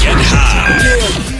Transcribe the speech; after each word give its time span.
Get 0.00 0.16
high. 0.30 1.38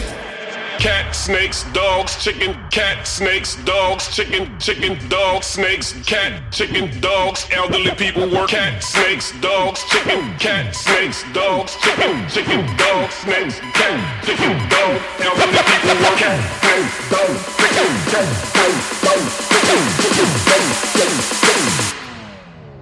Cat, 0.78 1.14
snakes, 1.14 1.64
dogs, 1.72 2.22
chicken, 2.22 2.56
cat, 2.70 3.04
snakes, 3.06 3.56
dogs, 3.64 4.14
chicken, 4.14 4.46
chicken, 4.60 4.96
dogs, 5.08 5.46
snakes, 5.46 5.92
cat, 6.06 6.40
chicken, 6.52 6.88
dogs, 7.00 7.46
elderly 7.50 7.90
people 7.96 8.30
work. 8.30 8.50
Cat, 8.50 8.82
snakes, 8.82 9.32
dogs, 9.40 9.82
chicken, 9.90 10.36
cat, 10.38 10.74
snakes, 10.74 11.24
dogs, 11.32 11.76
chicken, 11.82 12.28
chicken, 12.28 12.64
dogs, 12.76 13.14
snakes, 13.14 13.58
cat, 13.74 14.24
chicken, 14.24 14.54
dogs, 14.70 15.02
elderly 15.18 15.62
people 15.66 15.96
work. 15.98 16.18
Cat, 16.18 16.38
snakes, 16.62 17.10
dogs, 17.10 17.42
chicken, 17.58 17.90
cat, 18.10 18.28
snakes, 18.54 19.02
dogs, 19.02 19.34
chicken, 19.50 19.82
chicken, 19.98 20.30
dogs, 20.46 20.78
snakes, 20.94 21.94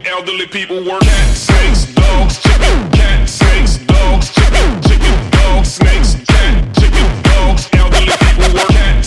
elderly 0.05 0.47
people 0.47 0.85
work. 0.85 1.01
Cat, 1.01 1.37
snakes, 1.37 1.87
dogs, 1.95 2.43
chicken, 2.43 2.96
snakes, 5.67 6.15
cat, 6.27 6.75
chicken, 6.77 7.23
dogs, 7.23 7.69
elderly 7.73 8.15
people 8.23 8.55
work. 8.55 8.69
Cat, 8.69 9.05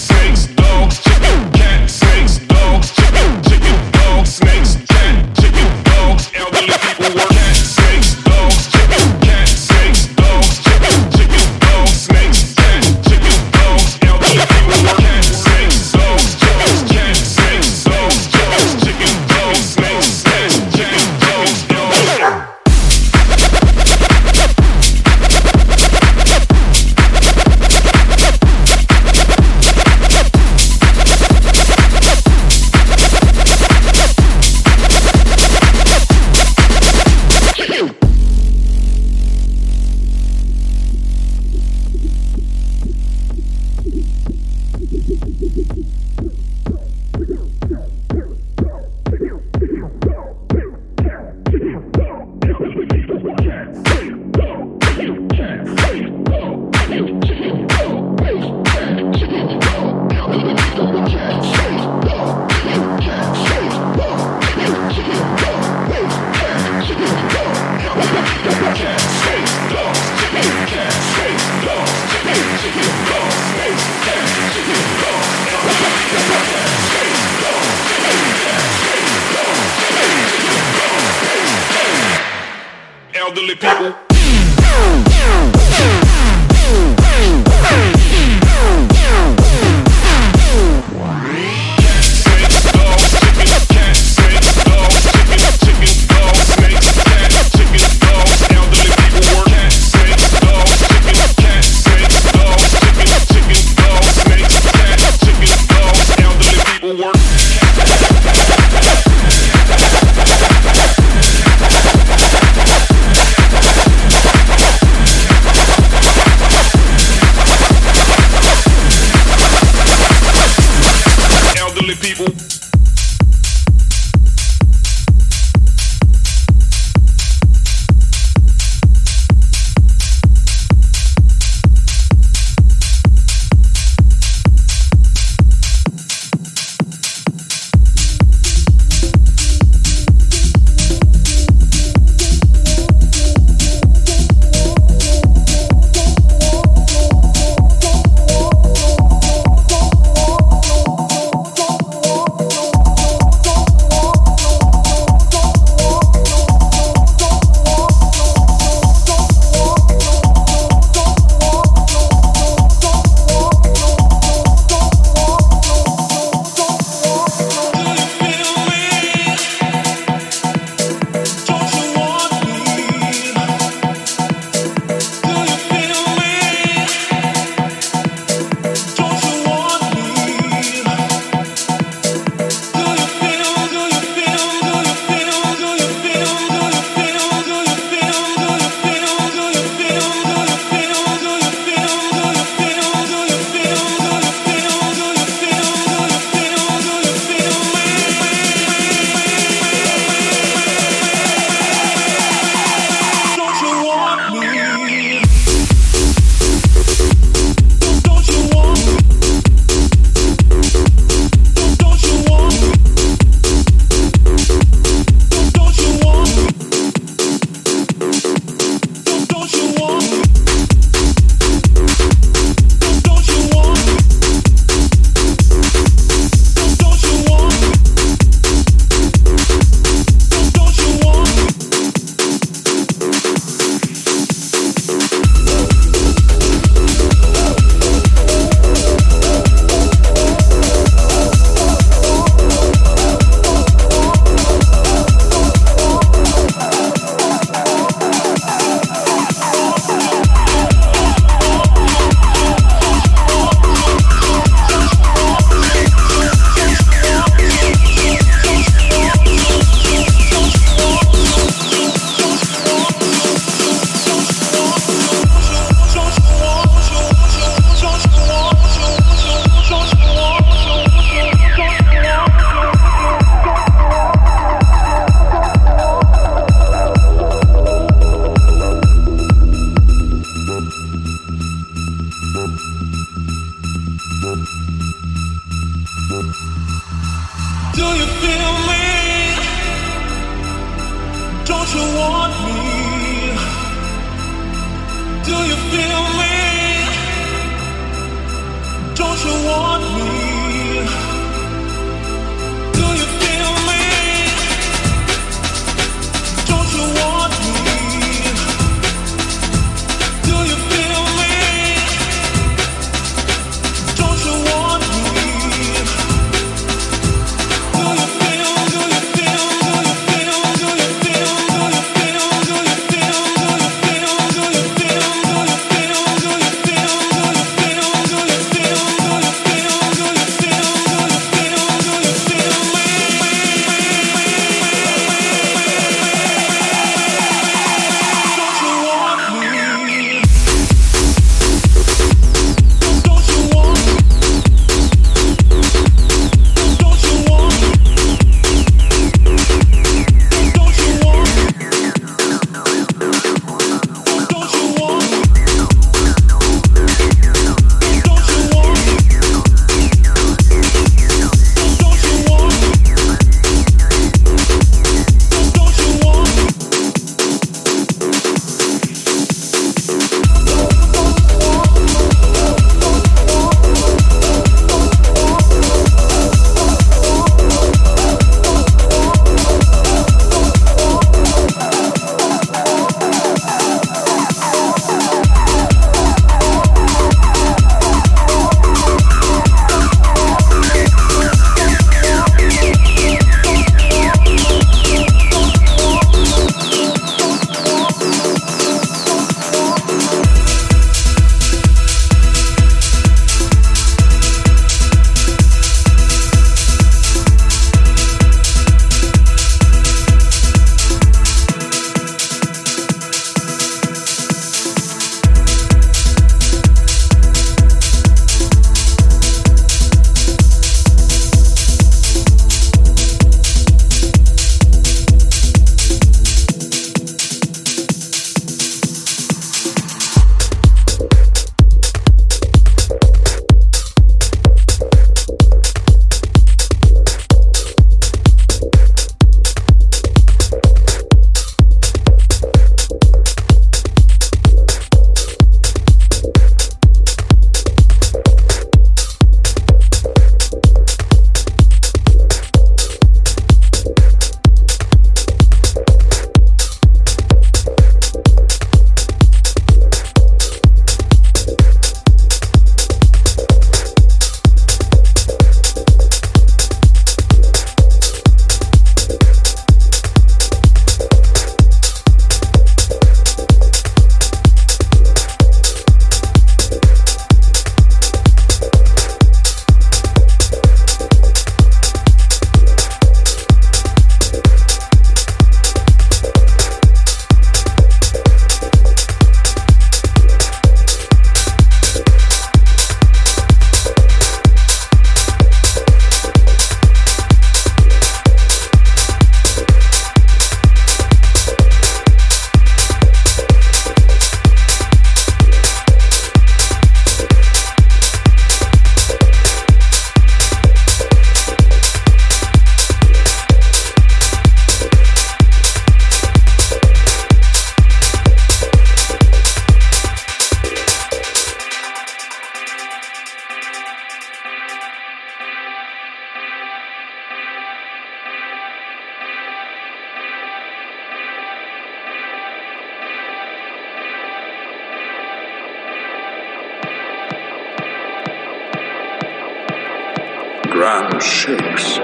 round 540.80 541.22
shapes. 541.22 541.98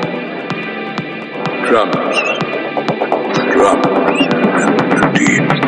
Drums, 1.65 2.19
drums, 3.53 4.27
and 4.61 4.91
the 4.91 5.11
deep 5.15 5.64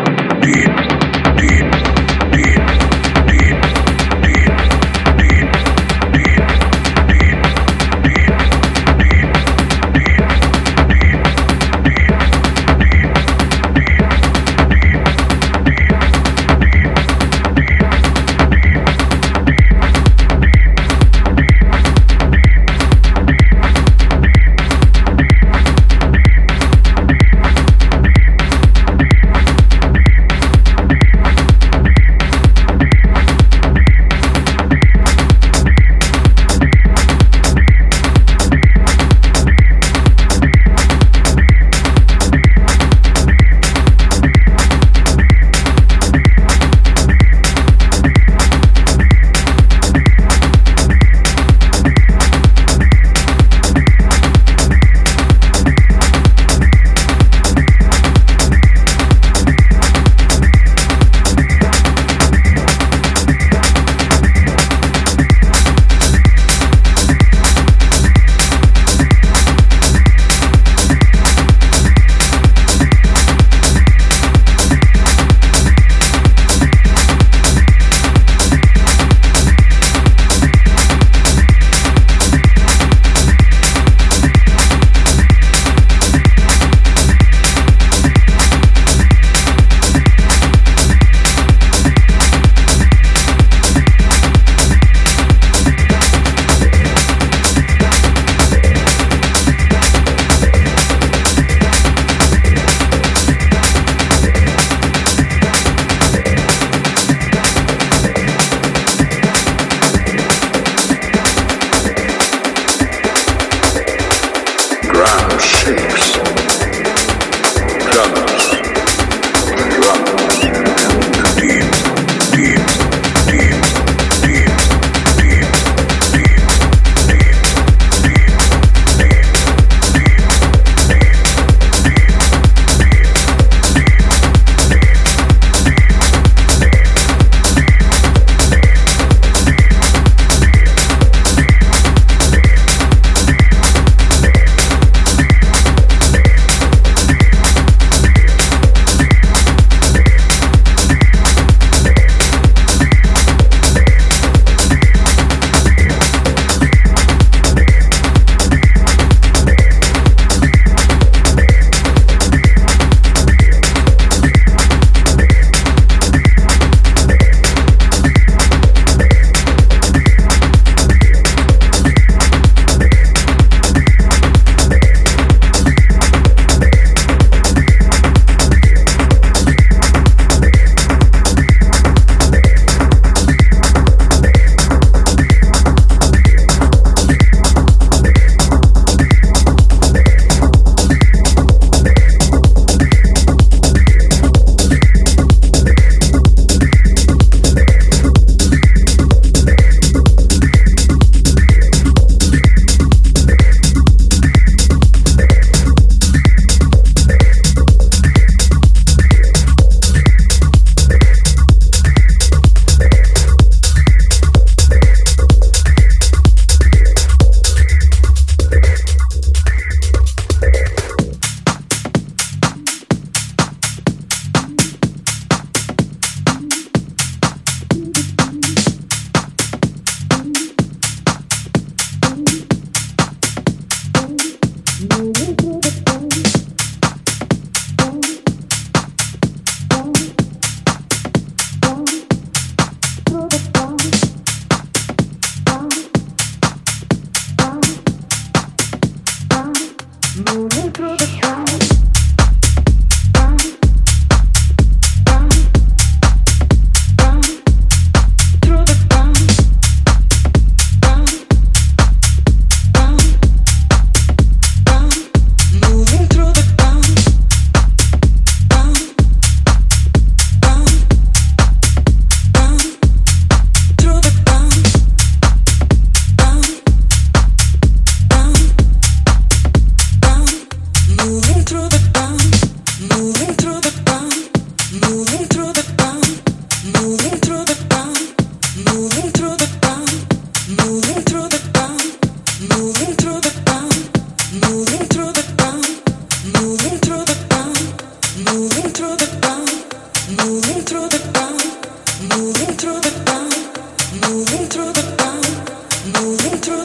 To 306.27 306.56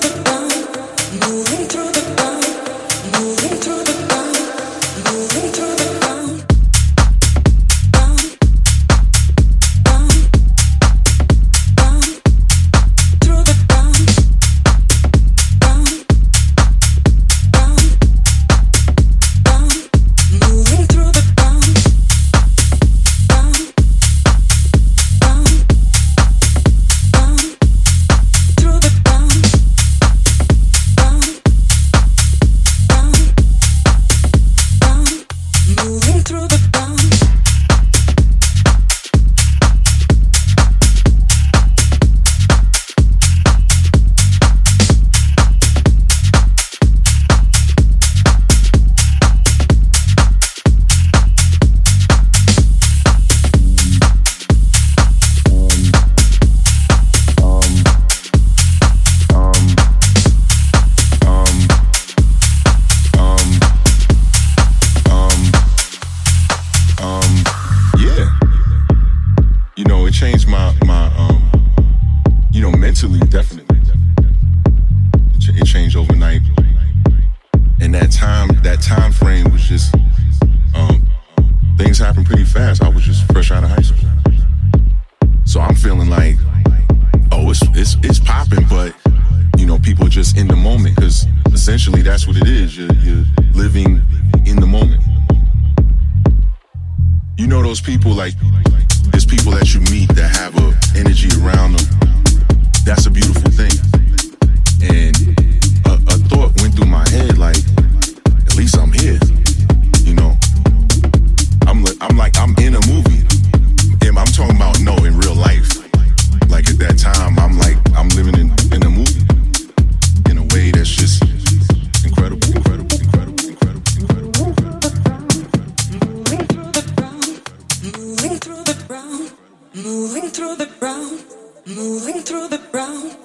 through 130.33 130.57
the 130.57 130.67
ground, 130.81 131.25
moving 131.67 132.23
through 132.23 132.49
the 132.49 132.59
ground, 132.73 133.17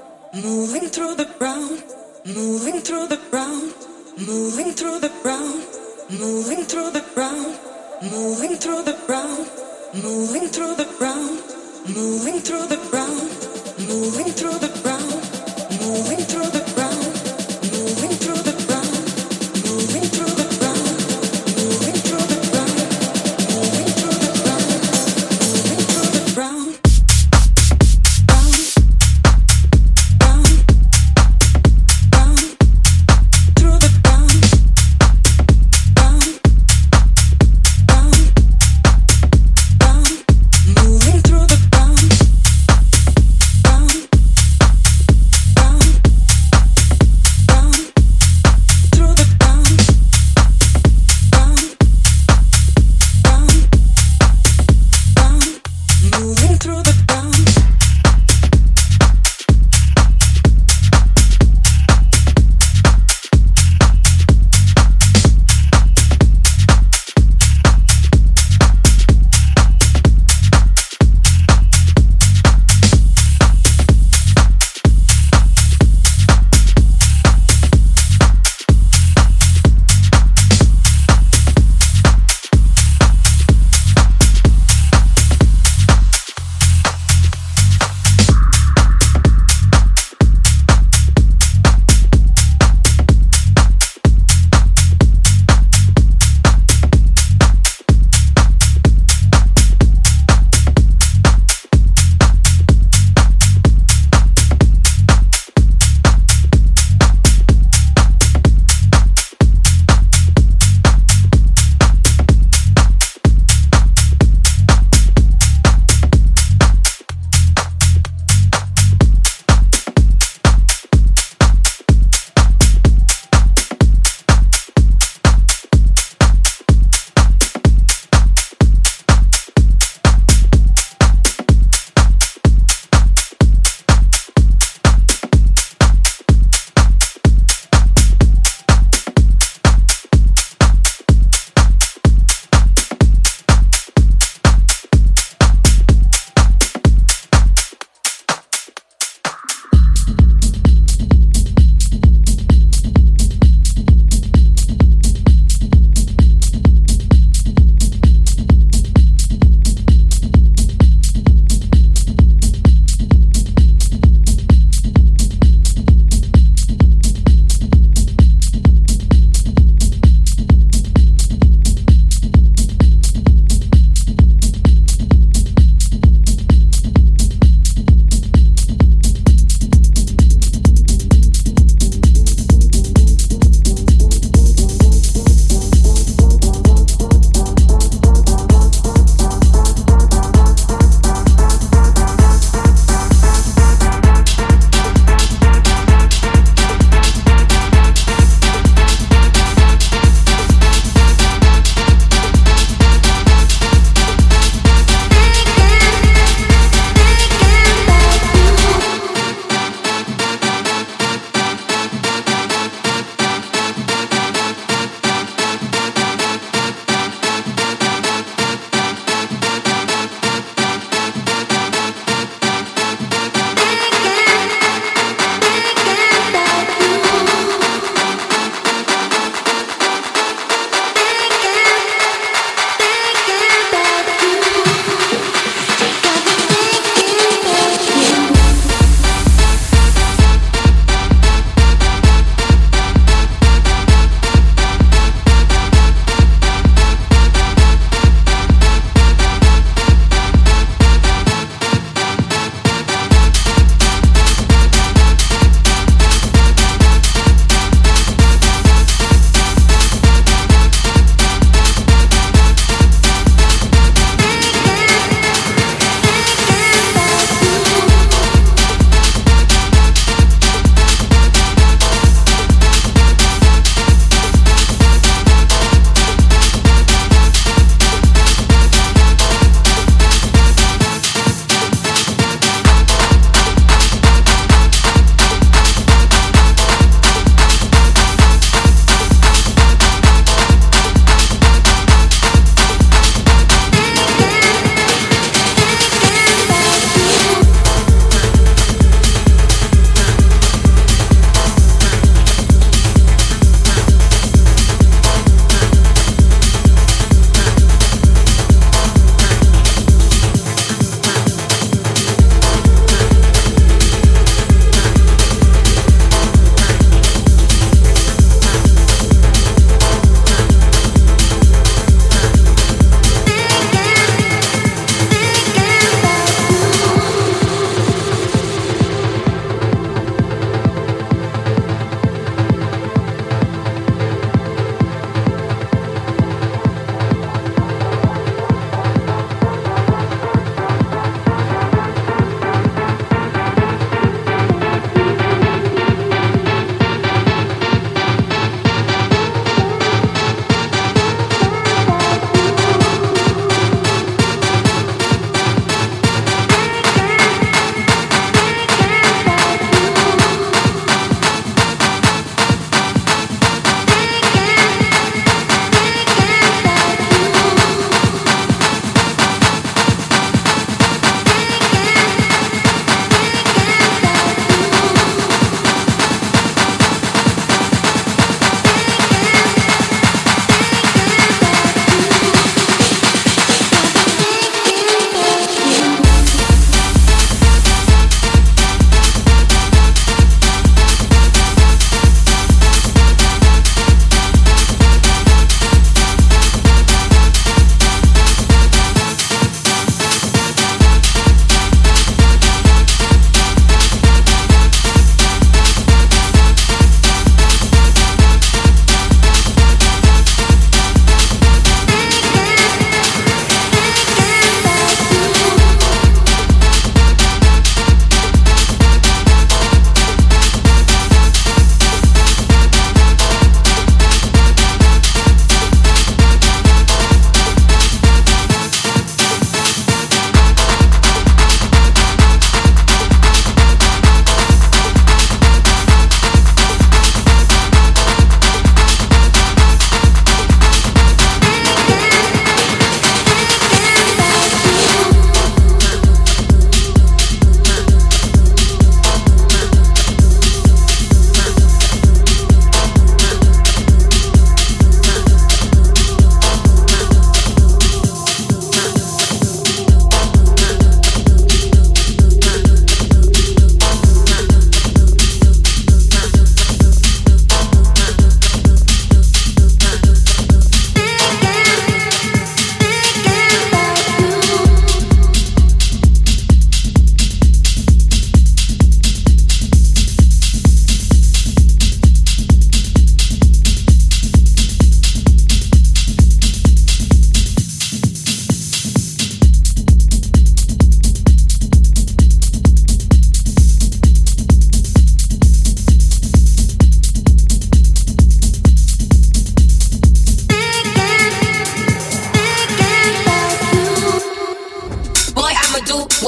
moving 0.44 0.90
through 0.90 1.16
the 1.16 1.26
ground, 1.40 1.82
moving 2.26 2.82
through 2.82 3.08
the 3.08 3.20
ground, 3.32 3.74
moving 4.28 4.74
through 4.74 5.00
the 5.00 5.07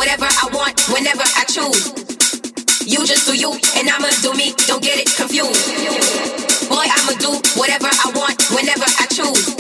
whatever 0.10 0.34
I 0.42 0.50
want, 0.58 0.74
whenever 0.90 1.22
I 1.22 1.46
choose. 1.46 1.94
You 2.82 3.06
just 3.06 3.30
do 3.30 3.38
you, 3.38 3.54
and 3.78 3.86
I'ma 3.86 4.10
do 4.26 4.34
me, 4.34 4.58
don't 4.66 4.82
get 4.82 4.98
it 4.98 5.06
confused. 5.06 5.70
Boy, 6.66 6.82
I'ma 6.82 7.14
do 7.22 7.38
whatever 7.54 7.86
I 7.86 8.10
want, 8.18 8.42
whenever 8.50 8.90
I 8.90 9.06
choose. 9.14 9.54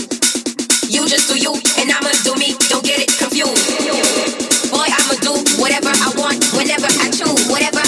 You 0.90 1.06
just 1.06 1.30
do 1.30 1.38
you, 1.38 1.54
and 1.54 1.94
I'ma 1.94 2.10
do 2.26 2.34
me, 2.34 2.58
don't 2.66 2.82
get 2.82 2.98
it 2.98 3.14
confused. 3.14 3.62
Boy, 4.74 4.90
I'ma 4.90 5.22
do 5.22 5.38
whatever 5.62 5.94
I 5.94 6.10
want, 6.18 6.42
whenever 6.58 6.90
I 6.98 7.14
choose, 7.14 7.46
whatever 7.46 7.86